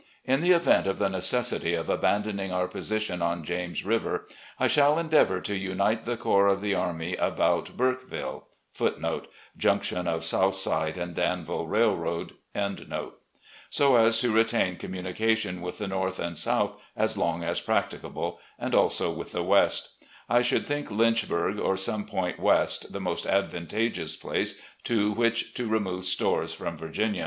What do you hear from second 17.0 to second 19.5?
long as practicable, and also with the